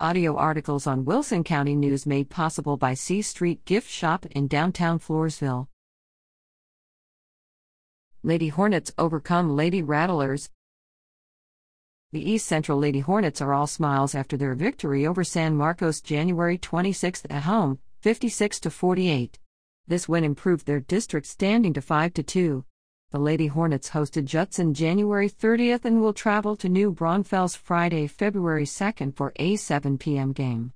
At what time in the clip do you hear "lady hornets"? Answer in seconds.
8.24-8.90, 12.76-13.40, 23.20-23.90